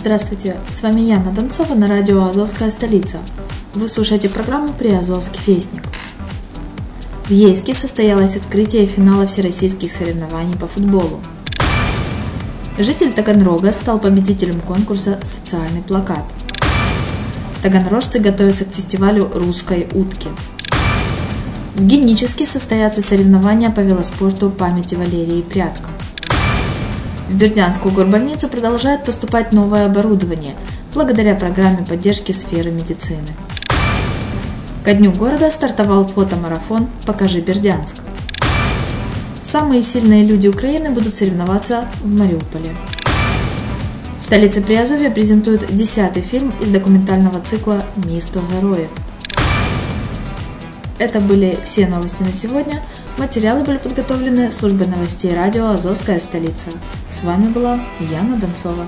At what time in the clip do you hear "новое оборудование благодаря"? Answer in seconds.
29.52-31.36